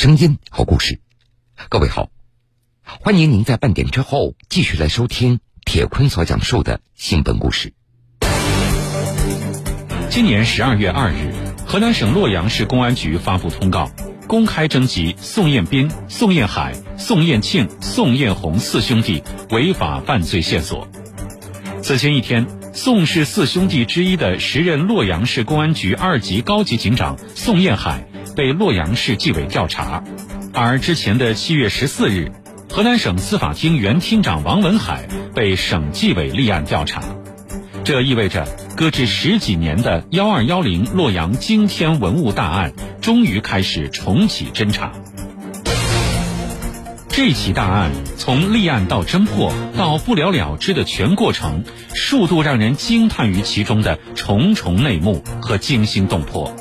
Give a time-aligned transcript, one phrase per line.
[0.00, 1.00] 声音，好故事。
[1.68, 2.08] 各位好，
[2.84, 7.72] 欢迎您在半点之后继续来收听铁坤所讲述的新闻故事。
[10.08, 11.34] 今年十二月二日，
[11.66, 13.90] 河南省洛阳市公安局发布通告，
[14.28, 20.86] 公开征集宋彦斌、宋彦海、宋彦庆、宋彦红四兄弟违法犯罪线索。
[21.82, 28.07] 此前一天，宋氏四兄弟之一的时任洛阳市公安局二级高级警长宋彦海。
[28.38, 30.04] 被洛阳市纪委调查，
[30.54, 32.30] 而之前的七月十四日，
[32.70, 37.02] 河南省司法厅原厅长王文海被省纪委立案调查，
[37.82, 44.92] 这意味着搁置十几年的幺二幺零洛阳惊天文物大案终于开始重启侦查。
[47.08, 56.54] 这起大案从立案到侦破到不了了之的全过程，数度让人惊叹于其中的重重内幕和惊心动魄。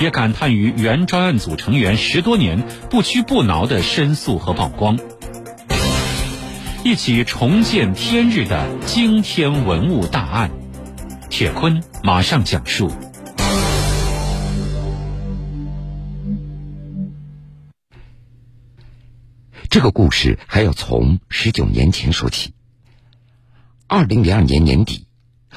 [0.00, 4.98] 也感叹于原专案组成员十多年不屈不挠的申诉和曝光，
[6.84, 10.50] 一起重见天日的惊天文物大案。
[11.30, 12.90] 铁坤马上讲述。
[19.70, 22.52] 这个故事还要从十九年前说起。
[23.88, 25.06] 二零零二年年底，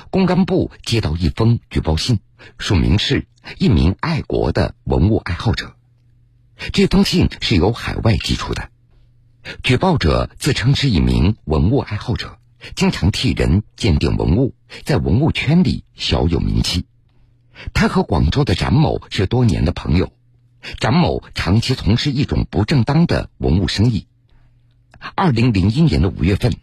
[0.10, 2.20] 公安部接到一封举报信，
[2.58, 3.28] 署名是。
[3.60, 5.78] 一名爱国的文物爱好者，
[6.74, 8.70] 这封信是由海外寄出的。
[9.64, 12.40] 举报者自称是一名文物爱好者，
[12.76, 16.88] 经常替人鉴定文物，在文物圈里小有名气。
[17.74, 20.12] 他和广州的展某是多年的朋友，
[20.78, 24.08] 展某长期从事一种不正当的文物生意。
[25.16, 26.54] 二零零一年的五月份，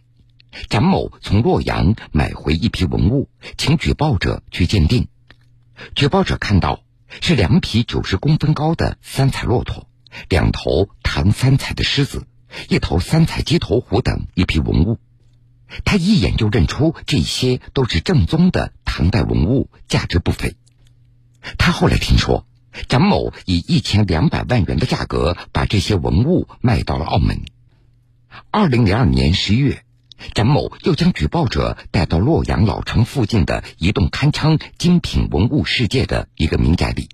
[0.68, 5.08] 展某从洛阳买回一批文物，请举报者去鉴定。
[5.94, 6.84] 举报者看到
[7.20, 9.88] 是两匹九十公分高的三彩骆驼，
[10.28, 12.26] 两头唐三彩的狮子，
[12.68, 14.98] 一头三彩鸡头虎等一批文物，
[15.84, 20.54] 他一眼就认出这些都是正宗的唐代文物，价值不菲。
[21.58, 22.46] 他后来听说，
[22.88, 27.42] 展某以一千两百万元的价格把这些文物卖到了澳门。
[28.50, 29.83] 二零零二年十一月。
[30.32, 37.08] 展某又将举报者带到洛阳老城附近的一栋堪称精品文物世界的一个民宅里。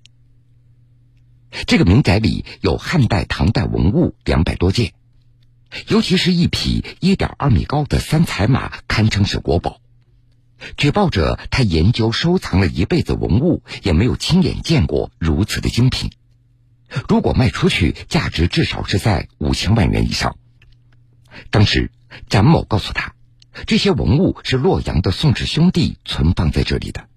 [1.67, 4.93] 这个民宅里有汉代、唐代文物两百多件，
[5.87, 9.81] 尤其是一匹一点二米高的三彩马，堪称是国宝。
[10.77, 16.11] 举报者他研究收藏了一辈子文物，也没有亲眼见过如此的精品。
[17.09, 20.37] 如果卖出去，价值至少是在五千万元以上。
[21.49, 21.91] 当时。
[22.29, 23.13] 展某告诉他，
[23.67, 27.07] 这些文物是洛阳的宋氏兄弟存放在这里的。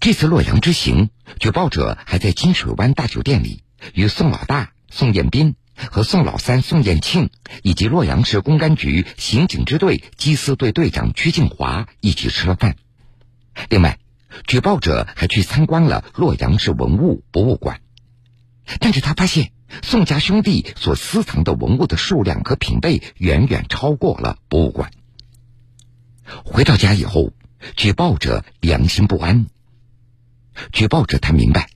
[0.00, 3.62] 这次洛阳之行，举报者还在金水湾大酒店里
[3.94, 7.30] 与宋老大宋彦斌和宋老三宋彦庆
[7.62, 12.76] 以及洛阳市公安局刑警支队缉私队队长曲静华一起吃了饭。
[13.68, 13.98] 另外，
[14.46, 17.80] 举报者还去参观了洛阳市文物博物馆，
[18.80, 19.52] 但是他发现。
[19.80, 24.90] 宋家兄弟所私藏的文物的数量和品位远远超过了博物馆。
[26.44, 27.32] 回到家以后，
[27.74, 29.46] 举报者良心不安。
[30.72, 31.70] 举报者他明白，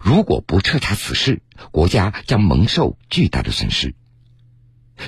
[0.00, 3.94] 如果不彻查此事，国家将蒙受巨大的损失。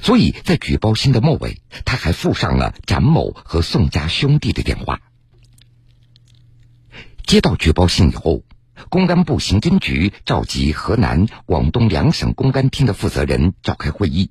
[0.03, 5.03] 所以在举报信的末尾，他还附上了展某和宋家兄弟的电话。
[7.27, 8.43] 接到举报信以后。
[8.89, 14.31] 公安部刑侦局召集河南、广东两省公安厅的负责人召开会议，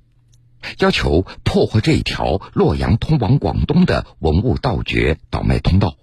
[0.80, 5.96] 要求破获这一条洛阳通往广东的文物盗掘倒卖通道。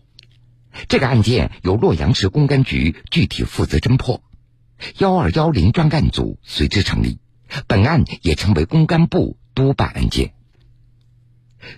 [0.89, 4.23] 这个案件由洛阳市公安局具体负责侦破，
[4.99, 7.19] 幺二幺零专案组随之成立。
[7.67, 10.35] 本案也成为公安部督办案件。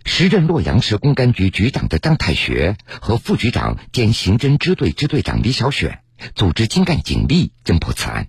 [0.05, 6.03] 时任洛阳市公安局局长的张太学和副局长兼刑侦支队支队长李小选。
[6.35, 8.29] 组织精干警力侦破此案。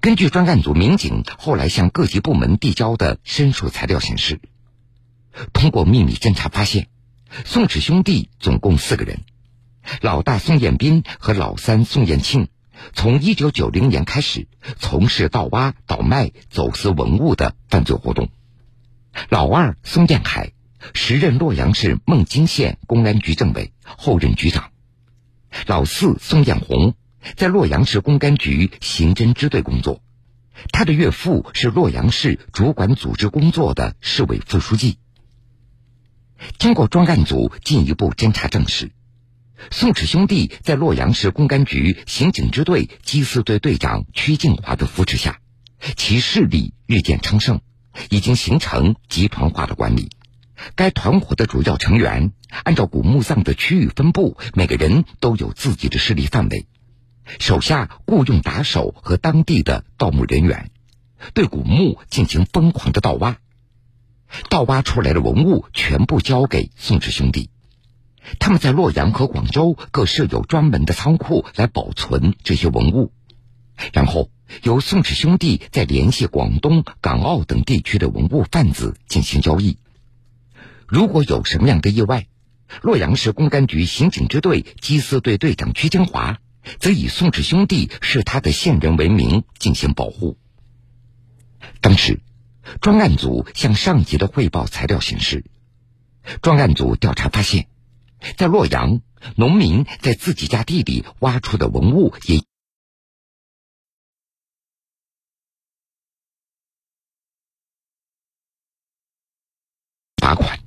[0.00, 4.40] 根据专案组民警后来向各级部门递交的申诉材料显示，
[5.52, 6.88] 通过秘密侦查发现，
[7.44, 9.20] 宋氏兄弟总共四个人，
[10.00, 12.48] 老大宋彦斌和老三宋彦庆，
[12.94, 14.48] 从一九九零年开始
[14.78, 18.30] 从事盗挖、倒卖、走私文物的犯罪活动。
[19.28, 20.52] 老二宋彦海，
[20.94, 24.70] 时任洛阳市孟津县公安局政委，后任局长。
[25.66, 26.94] 老四宋艳红
[27.34, 30.02] 在洛阳市公安局刑侦支队工作，
[30.72, 34.98] 他的岳父是洛阳市主管组织工作的市委副书记。
[36.58, 38.92] 经过专案组进一步侦查证实，
[39.70, 45.40] 宋氏兄弟在洛阳市公安局刑警支队缉私队队长曲静华的扶持下，
[45.96, 47.60] 其势力日渐昌盛，
[48.10, 50.10] 已经形成集团化的管理。
[50.74, 52.32] 该团伙的主要成员
[52.64, 56.66] 按照古墓葬的区域分布，每个人都有自己的势力范围，
[57.38, 60.70] 手下雇佣打手和当地的盗墓人员，
[61.34, 63.38] 对古墓进行疯狂的盗挖。
[64.48, 67.50] 盗挖出来的文物全部交给宋氏兄弟，
[68.40, 73.12] 他们在洛阳和广州各设有专门的仓库来保存这些文物，
[73.92, 74.30] 然后
[74.62, 79.78] 由宋氏兄弟再联系广东、港澳等地区的文物贩子进行交易。
[80.88, 82.28] 如果有什么样的意外，
[82.82, 86.40] 洛阳市公安局刑警支队缉私队队长屈金华
[86.80, 90.38] 则以宋氏兄弟是他的线人为名进行保护。
[91.80, 92.20] 当时，
[92.80, 95.44] 专案组向上级的汇报材料显示，
[96.42, 97.68] 专案组调查发现，
[98.36, 99.00] 在洛阳，
[99.36, 102.42] 农民在自己家地里挖出的文物也
[110.16, 110.58] 罚款。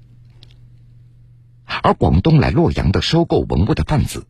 [1.82, 4.28] 而广东来洛阳的收购文物的贩子，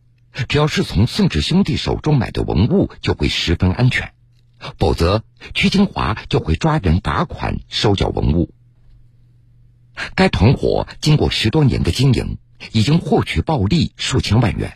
[0.48, 4.08] 只要是从宋氏兄弟手中买的文物，就会十分安全；
[4.78, 5.24] 否则，
[5.54, 8.52] 屈金华就会抓人罚款收缴文物。
[10.14, 12.38] 该团伙经过十多年的经营，
[12.72, 14.74] 已经获取暴利数千万元，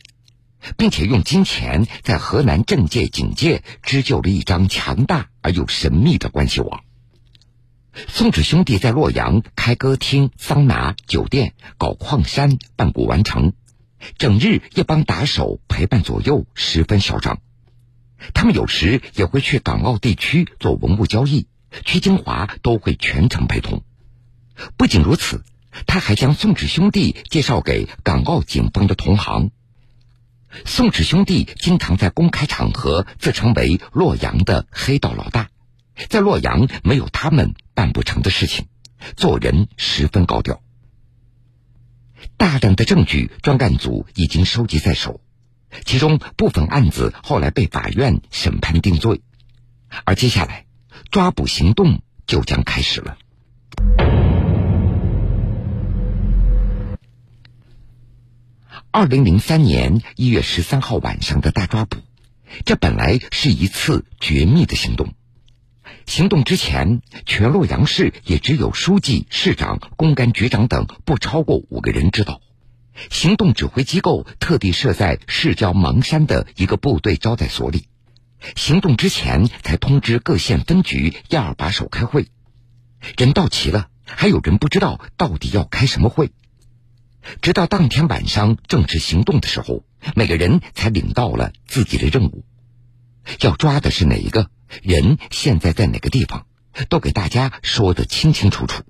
[0.77, 6.83] 并且用金钱在河南政界、警界织就了一张强大而又神秘的关系网。
[8.09, 13.53] 宋氏兄弟在洛阳开歌厅、桑拿、酒店，搞矿山、办古玩城，
[14.19, 17.41] 整日一帮打手陪伴左右，十分嚣张。
[18.33, 21.47] 他们有时也会去港澳地区做文物交易，
[21.85, 23.85] 屈金华都会全程陪同。
[24.77, 25.45] 不仅如此，
[25.87, 29.51] 他还将宋氏兄弟介绍给港澳警方的同行。
[30.65, 35.49] 宋氏兄弟经常在公开场合自称为洛阳的黑道老大。
[36.09, 38.67] 在洛阳，没有他们办不成的事情，
[39.17, 40.61] 做人十分高调。
[42.37, 45.21] 大量的证据，专案组已经收集在手，
[45.85, 49.21] 其中部分案子后来被法院审判定罪，
[50.05, 50.67] 而接下来
[51.11, 53.19] 抓捕行动就将开始了。
[58.91, 61.99] 二零零三年一月十三号晚上的大抓捕，
[62.65, 65.15] 这本来是一次绝密的行动。
[66.07, 72.41] 行动之前，全洛阳市也只有书记、市长、公安局长等不超过五个人知道。
[73.11, 77.89] 行动指挥机构特地设在市郊邙山的一个部队招待所里。
[78.55, 82.29] 行动之前才通知各县分局一二把手开会。
[83.17, 86.31] 人到齐了，还有人不知道到底要开什么会。
[87.41, 92.45] 直到当天晚上正式行动的时候，每个人才领到了自己的任务。
[93.41, 94.51] 要抓的是哪一个？
[94.83, 96.47] 人现在在哪个地方，
[96.89, 98.83] 都给大家说得清清楚楚。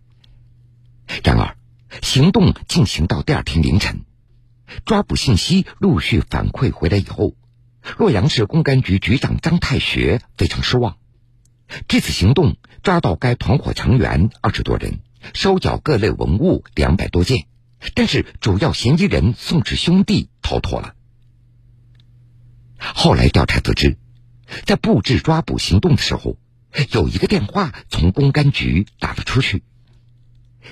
[1.22, 1.56] 然而，
[2.00, 4.04] 行动进行到第二天凌晨，
[4.86, 7.34] 抓捕信息陆续反馈回来以后，
[7.98, 10.96] 洛阳市公安局局长张太学非常失望。
[11.86, 15.00] 这次行动抓到该团伙成员二十多人，
[15.34, 17.46] 收缴各类文物两百多件，
[17.94, 20.94] 但是主要嫌疑人宋氏兄弟逃脱了。
[22.78, 23.98] 后来调查得知。
[24.64, 26.36] 在布置抓捕行动的时候，
[26.92, 29.62] 有一个电话从公安局打了出去。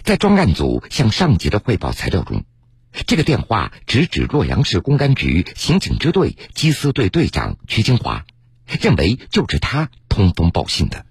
[0.03, 2.45] 在专案组向上级的汇报材料中，
[3.07, 8.25] 这个电话直指洛阳市公安局刑警支队缉私队队长曲金华，
[8.81, 11.07] 认为就是他通风报信的。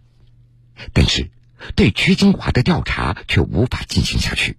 [0.94, 1.30] 但是，
[1.76, 4.58] 对曲金华的调查却无法进行下去，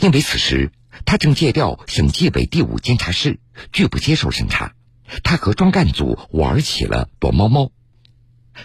[0.00, 0.72] 因为此时
[1.04, 3.38] 他正借调省纪委第五监察室，
[3.72, 4.74] 拒不接受审查。
[5.22, 7.72] 他和专干组玩起了躲猫猫，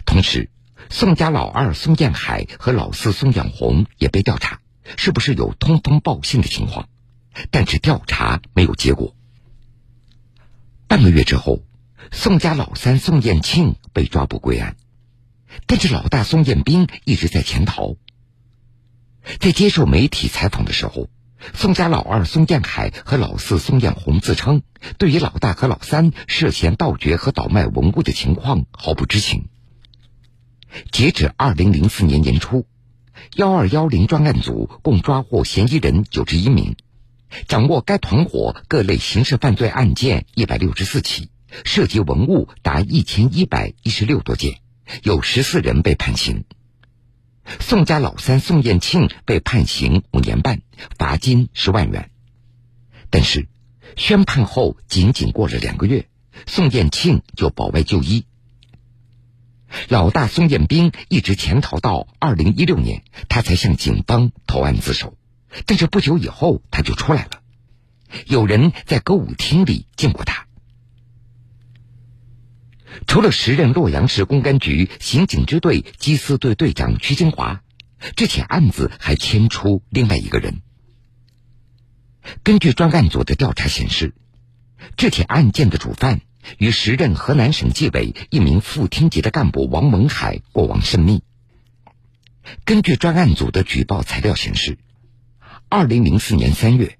[0.05, 0.49] 同时，
[0.89, 4.59] 宋家老二宋建海和老四宋彦红也被调查，
[4.97, 6.89] 是不是有通风报信的情况？
[7.49, 9.15] 但是调查没有结果。
[10.87, 11.63] 半个月之后，
[12.11, 14.75] 宋家老三宋彦庆被抓捕归案，
[15.65, 17.95] 但是老大宋彦兵一直在潜逃。
[19.39, 21.07] 在接受媒体采访的时候。
[21.53, 24.61] 宋家老二宋建海和老四宋彦红自称，
[24.97, 29.49] 对于老大和老三涉嫌盗掘和倒卖文物的情况毫不知情。
[30.91, 32.65] 截止二零零四年年初，
[33.35, 36.77] 幺二幺零专案组共抓获嫌疑人九十一名，
[37.47, 41.29] 掌握该团伙各类刑事犯罪案件一百六十四起，
[41.65, 44.59] 涉及文物达一千一百一十六多件，
[45.03, 46.45] 有十四人被判刑。
[47.59, 50.61] 宋家老三宋彦庆被判刑五年半，
[50.97, 52.09] 罚金十万元。
[53.09, 53.47] 但是，
[53.95, 56.07] 宣判后仅仅过了两个月，
[56.47, 58.25] 宋彦庆就保外就医。
[59.87, 65.17] 老大宋彦兵一直潜逃到二零一六年，他才向警方投案自首。
[65.65, 67.41] 但是不久以后他就出来了，
[68.25, 70.42] 有人在歌舞厅里见过他。
[73.07, 77.63] 除了时任洛阳市公安局刑警支队缉私队队长屈金华，
[78.15, 80.61] 这起案子还牵出另外一个人。
[82.43, 84.13] 根据专案组的调查显示，
[84.95, 86.21] 这起案件的主犯
[86.57, 91.23] 与时任河南省纪委一名副厅级的干部王文海过往甚密。
[92.65, 94.77] 根据专案组的举报材料显示，
[95.69, 96.97] 二零零四年三月，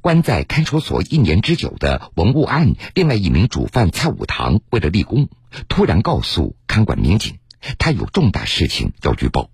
[0.00, 5.28] 关在看守所一年之久的文物案另外一名主犯蔡武堂，为了立功，
[5.68, 7.38] 突然告诉看管民警，
[7.78, 9.50] 他有重大事情要举报。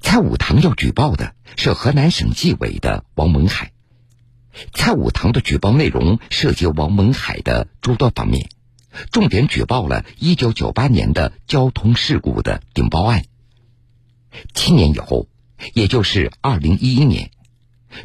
[0.00, 3.72] 蔡武堂要举报的是河南省纪委的王文海。
[4.72, 8.48] 蔡武堂的举报内容涉及王文海的诸多方面，
[9.10, 13.24] 重点举报了一九九八年的交通事故的顶包案。
[14.54, 15.28] 七年以后，
[15.72, 17.30] 也就是二零一一年，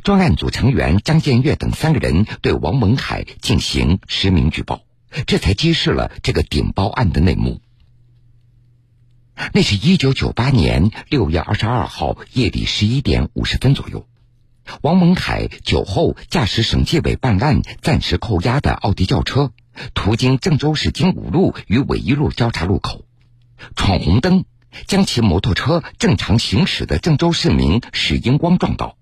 [0.04, 4.82] 专案组成员张建岳等三个人对王文海进行实名举报，
[5.28, 7.62] 这才揭示了这个顶包案的内幕。
[9.54, 14.08] 那是一九九八年六月二十二号夜里十一点五十分左右。
[14.82, 19.52] 王文凯酒后驾驶省纪委办案暂时扣押的奥迪轿车，
[19.94, 23.06] 途经郑州市经五路与纬一路交叉路口，
[23.76, 24.46] 闯红灯，
[24.88, 28.98] 将骑摩托车正常行驶的郑州市民史英光撞倒。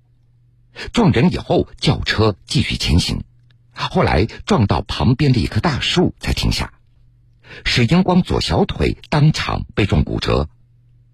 [0.92, 3.24] 撞人以后，轿车继续前行，
[3.72, 6.74] 后来撞到旁边的一棵大树才停下。
[7.65, 10.50] 史英光左小腿当场被撞骨折。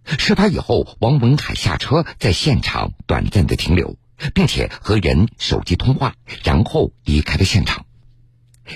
[0.06, 3.98] 事发以后，王文海下车，在现场短暂的停留。
[4.34, 6.14] 并且和人手机通话，
[6.44, 7.86] 然后离开了现场。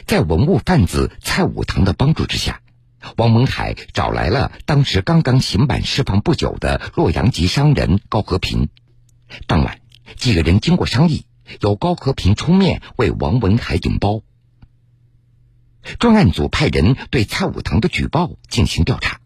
[0.08, 2.62] 在文物贩子蔡武堂的帮助之下，
[3.18, 8.70] 王文海找来了当时刚刚刑满释放不久的洛阳籍商人高和平。
[9.46, 9.82] 当晚，
[10.18, 11.26] 几个人经过商议，
[11.62, 14.22] 由高和平出面为王文海顶包。
[16.00, 19.20] 专案组派人对蔡武堂的举报进行调查，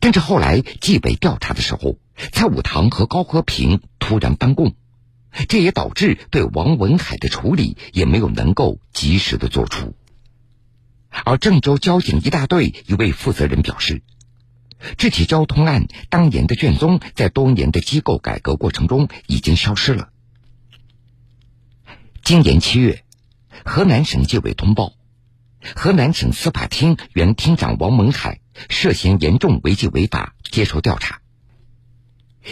[0.00, 1.98] 但是后来纪委调查的时候。
[2.32, 4.74] 蔡武堂和高和平突然翻供，
[5.48, 9.94] 这也导致对王文海的处理也没有能够及时的做出。
[11.24, 14.02] 而郑州交警一大队一位负责人表示，
[14.96, 20.10] 这起交通案当年的卷宗在多年的机构改革过程中已经消失了。
[22.22, 23.04] 今年七月，
[23.64, 24.92] 河南省纪委通报，
[25.74, 31.20] 河南省司法厅原厅长王文海涉嫌严重违纪违法，接受调查。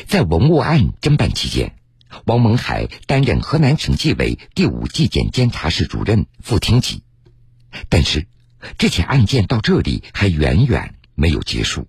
[0.07, 1.77] 在文物案侦办期间，
[2.25, 7.03] 王文海担任河南省纪委第五纪检监察室主任、副厅级。
[7.89, 8.27] 但是，
[8.79, 11.87] 这起案件到这里还远远没有结束。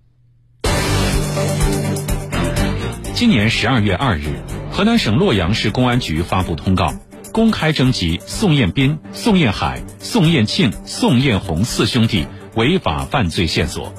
[3.18, 4.28] 今年十二月二日，
[4.70, 6.94] 河南省洛阳市公安局发布通告，
[7.32, 13.92] 公开征集宋彦斌、宋彦海、宋彦庆、宋彦红四兄弟违法犯罪线索。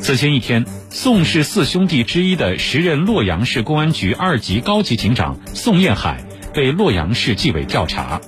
[0.00, 6.24] 此前一天，宋氏四兄弟之一的时任洛阳市公安局二级高级警长宋彦海
[6.54, 8.22] 被洛阳市纪委调查，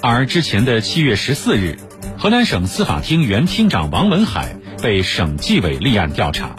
[0.00, 1.78] 而之前的七月十四日，
[2.16, 6.56] 河南省司法厅原厅长王文海被省纪委立案调查，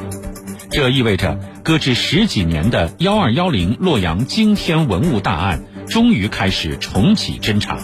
[0.71, 7.77] 这意味着搁置十几年的幺二幺零洛阳惊天文物大案终于开始重启侦查。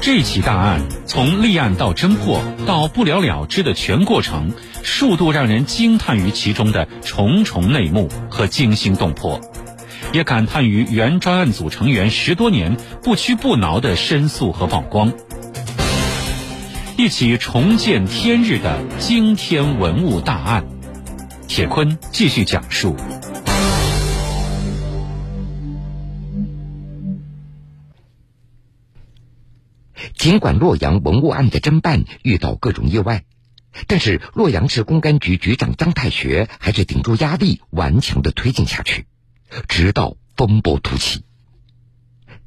[0.00, 4.50] 这起大案从立案到侦破到不了了之的全过程，
[4.82, 9.40] 数度让人惊叹于其中的重重内幕和惊心动魄，
[10.12, 15.12] 也感叹于原专案组成员十多年不屈不挠的申诉和曝光。
[16.96, 20.64] 一起重见天日的惊天文物大案，
[21.48, 22.96] 铁坤继续讲述。
[30.16, 33.24] 尽管洛阳文物案的侦办遇到各种意外，
[33.88, 39.06] 但是洛阳市公安局局长张太学还是顶住压力，顽强的推进下去，
[39.66, 41.24] 直到风波突起。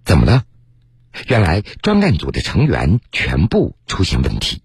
[0.06, 0.46] 怎么了？
[1.28, 4.62] 原来专案组的成员全部出现问题。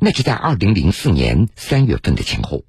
[0.00, 2.64] 那是在二零零四年三月份的前后，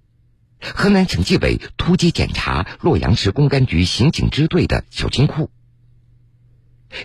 [0.62, 5.50] 河南省纪委突击检查洛阳市公安局刑警支队的小金库，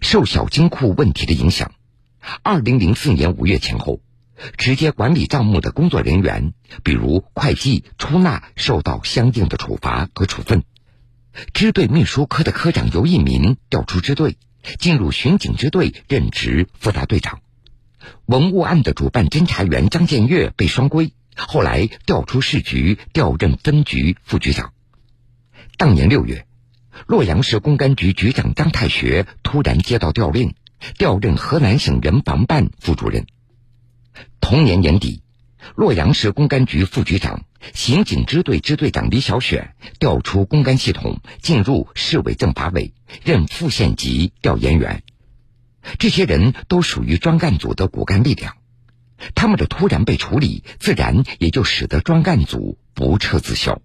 [0.03, 1.73] 受小金库问题的影响。
[2.43, 4.01] 二零零四年五月前后，
[4.59, 6.53] 直接管理账目的工作人员，
[6.85, 10.65] 比如会计、出纳，受到相应的处罚和处分。
[11.55, 14.37] 支队秘书科的科长尤一民调出支队，
[14.79, 17.41] 进入巡警支队任职副大队长。
[18.27, 24.73] 文物案的主办侦查员张建岳被双规，后来调出市局，调任分局副局长。
[25.77, 26.47] 当年六月，
[27.07, 30.55] 洛阳市公安局局长张太学突然接到调令，
[30.99, 33.27] 调任河南省人防办副主任。
[34.41, 35.22] 同年年底，
[35.77, 42.93] 洛阳市公安局副局长、刑警支队支队长李小选调出公安系统，进入市委政法委，
[43.25, 45.03] 任副县级调研员。
[45.99, 48.57] 这些人都属于专案组的骨干力量，
[49.35, 53.81] 他们的突然被处理，自然也就使得专案组不撤自销。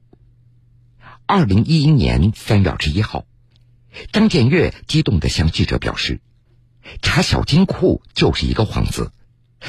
[1.26, 3.26] 二零一一年三月二十一号，
[4.12, 6.22] 张建岳激动地向记者表示
[7.02, 9.12] ：“查小金库就是一个幌子，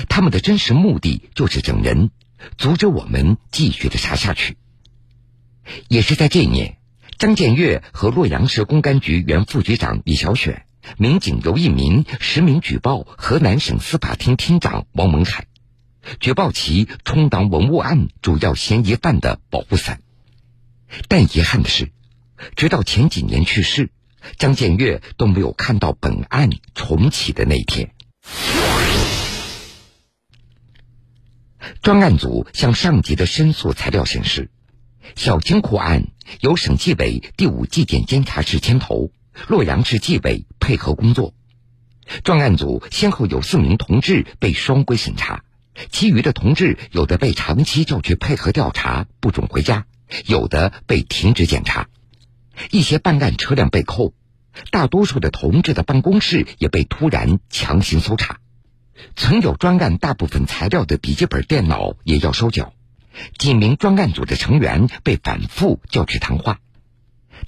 [0.09, 2.11] 他们的真实目的就是整人，
[2.57, 4.57] 阻止我们继续的查下去。”
[5.88, 6.78] 也是在这一年，
[7.18, 10.64] 张建岳和洛阳市公安局原副局长李小选。
[10.97, 15.47] 民警刘一民实名举报河南省司法厅厅长王文海，
[16.18, 20.00] 举报其充当文物案主要嫌疑犯的保护伞。
[21.07, 21.92] 但遗憾的是，
[22.57, 23.90] 直到前几年去世，
[24.38, 27.92] 张建岳都没有看到本案重启的那一天。
[31.82, 34.50] 专案组向上级的申诉材料显示，
[35.16, 36.04] 小金库案
[36.40, 39.10] 由省纪委第五纪检监察室牵头。
[39.46, 41.32] 洛阳市纪委配合工作，
[42.24, 45.44] 专案组先后有四名同志被双规审查，
[45.90, 49.84] 其余的同志有的被长期叫去配合调查，不准回家；
[50.26, 51.86] 有的被停止检查，
[52.72, 54.12] 一些办案车辆被扣，
[54.72, 58.40] 大多数的同志的办公室也被突然强行搜查，
[59.16, 62.72] 曾有专案大部分材料的笔记本电脑也要收缴，
[63.38, 66.60] 几名专案组的成员被反复叫去谈话。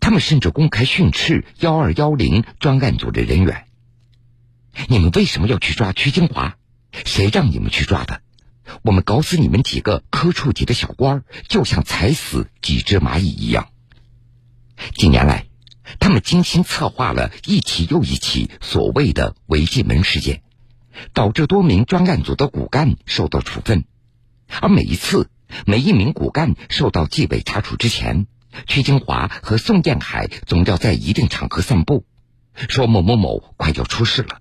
[0.01, 3.65] 他们甚至公开训斥幺二幺零专案组的人员
[4.89, 6.57] ：“你们为什么要去抓曲金华？
[7.05, 8.21] 谁让你们去抓的？
[8.83, 13.69] 我们搞死你们几个科处级的小官，就像踩死几只蚂蚁一样。”
[14.95, 15.47] 近年来，
[15.99, 20.43] 他们精心策划了一起又一起所谓的违纪门事件，
[21.13, 23.85] 导致多名专案组的骨干受到处分。
[24.61, 25.29] 而每一次，
[25.67, 28.27] 每一名骨干受到纪委查处之前，
[28.67, 32.05] 曲金华和宋建海总要在一定场合散步，
[32.69, 34.41] 说某某某快要出事了，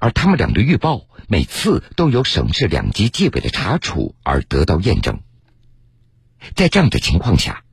[0.00, 5.20] 而他们俩的预报每次都有省市两级纪委的查处而得到验证。
[6.54, 7.64] 在这样的情况下，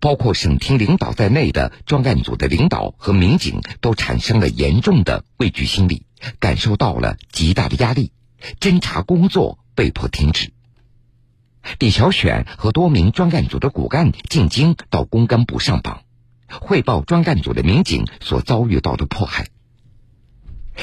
[0.00, 6.05] 包括省厅领导在内的专案组的领导和民警都产生了严重的畏惧心理，
[6.38, 8.12] 感受到了极大的压力，
[8.60, 10.52] 侦查工作被迫停止。
[11.78, 16.02] 李小选和多名专案组的骨干进京到公安部上访，
[16.48, 19.48] 汇报专案组的民警所遭遇到的迫害。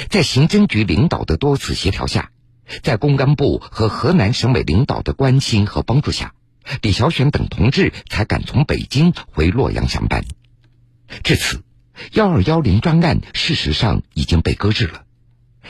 [0.09, 2.31] 在刑侦局领导的多次协调下，
[2.81, 6.33] 在公安部和河南省委领导的关心和帮助下，
[6.81, 10.25] 李小选等同志才敢从北京回洛阳上班。
[11.23, 11.63] 至此，
[12.13, 15.05] 幺二幺零专案事实上已经被搁置了。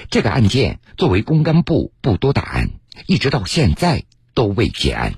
[0.09, 2.69] 这个案件作为公安部不多大案，
[3.07, 4.05] 一直到现在。
[4.35, 5.13] 都未结案。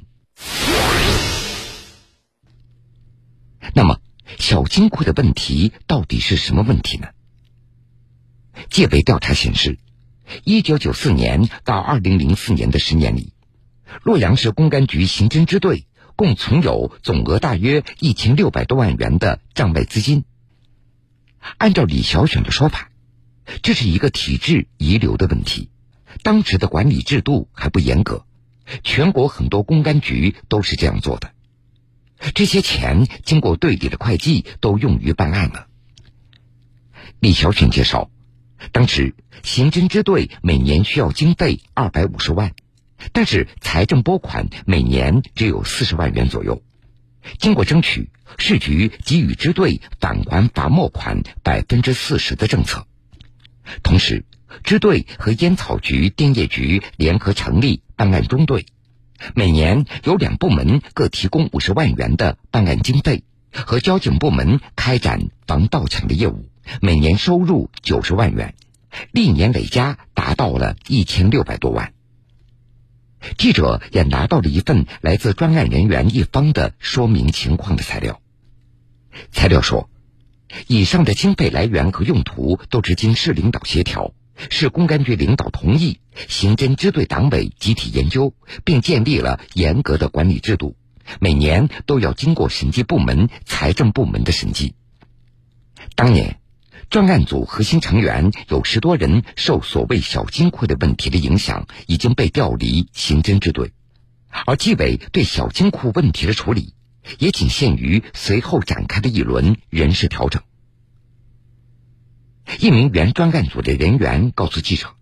[3.74, 4.02] 那么，
[4.38, 7.08] 小金库的问题到底是什么问题呢？
[8.70, 9.80] 戒备调查显示，
[10.44, 13.32] 一九九四年到二零零四年的十年里，
[14.04, 20.26] 洛阳市公安局刑侦支队共存有总额大约一千六百多万元的账外资金。
[21.58, 22.92] 按照李小选的说法，
[23.62, 25.70] 这是一个体制遗留的问题，
[26.24, 28.26] 当时的管理制度还不严格。
[28.84, 31.32] 全国很多公安局都是这样做的，
[32.34, 35.68] 这些钱经过队里的会计都用于办案了。
[37.20, 38.10] 李小选介绍，
[38.72, 42.54] 当时刑侦支队每年需要经费二百五十万，
[43.14, 46.64] 但是财政拨款每年只有四十万元左右。
[47.38, 52.88] 经过争取，市局给予支队返还罚没款百分之四十的政策，
[53.84, 54.25] 同时。
[54.63, 58.67] 支队和烟草局、电业局联合成立办案中队，
[59.34, 66.47] 每年由两部门各提供五十万元的办案经费，和交警部门开展防盗抢的业务，
[66.80, 68.56] 每年收入九十万元，
[69.12, 71.91] 历年累加达到了一千六百多万。
[73.38, 78.21] 记者也拿到了一份来自专案人员一方的说明情况的材料，
[79.32, 79.89] 材料说，
[80.68, 84.13] 以上的经费来源和用途都是经市领导协调。
[84.50, 88.34] 市公安局领导同意，刑侦支队党委集体研究，
[88.65, 90.76] 并建立了严格的管理制度，
[91.22, 94.76] 每年都要经过审计部门、财政部门的审计。
[95.96, 96.41] 当年，
[96.89, 103.72] 专案组核心成员有十多人受所谓小金库的问题的影响，已经被调离刑侦支队，
[104.46, 106.74] 而纪委对小金库问题的处理，
[107.20, 110.41] 也仅限于随后展开的一轮人事调整。
[112.60, 114.96] 一名原专案组的人员告诉记者，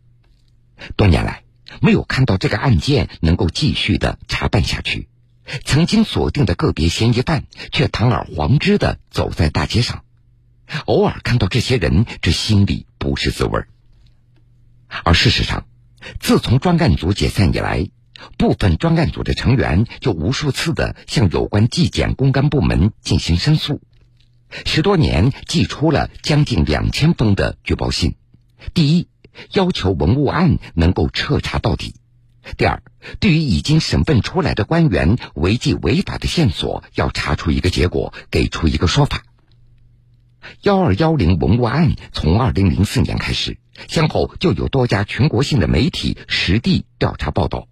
[0.96, 1.44] 多年来
[1.82, 5.10] 没有看到这个案件能够继续的查办下去，
[5.66, 10.04] 曾经锁定的个别嫌疑犯却堂而皇之的走在大街上。
[10.86, 13.66] 偶尔看到这些人，这心里不是滋味
[15.04, 15.66] 而事实上，
[16.20, 17.90] 自从专案组解散以来，
[18.38, 23.82] 部分专案组的成员就无数次的向有关纪检公干部门进行申诉，
[24.66, 28.16] 十多年寄出了将近两千封的举报信。
[28.74, 29.08] 第一，
[29.52, 31.96] 要求文物案能够彻查到底；
[32.58, 32.82] 第二，
[33.20, 39.24] 对于已经审问出来的官员违纪违法的线索，要查出一个结果，给出一个说法。
[40.62, 43.58] 幺二幺零文物案从二零零四年开始，
[43.88, 47.68] 先后就有多家全国性的媒体实地调查报道，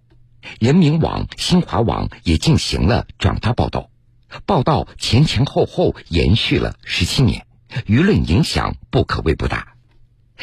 [0.60, 3.90] 人民网、新华网也进行了转发报道，
[4.46, 7.46] 报道前前后后延续了十七年，
[7.86, 9.74] 舆论影响不可谓不大。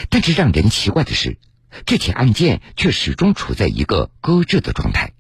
[0.09, 1.37] 但是让人奇怪的是，
[1.85, 5.13] 这起案件却始终处在一个搁置的状态。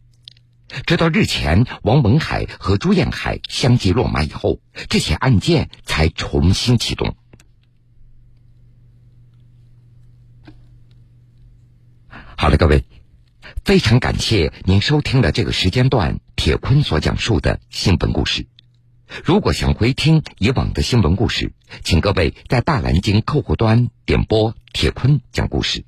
[0.85, 7.15] 直到日前，王文海和朱艳海相继落马以后，这起案件才重新启动。
[12.37, 12.85] 好了，各位，
[13.69, 18.47] 非常感谢您收听了这个时间段铁坤所讲述的新闻故事。
[19.23, 21.53] 如果想回听以往的新闻故事，
[21.83, 25.85] 请各位在大蓝鲸客户端点播铁坤讲故事。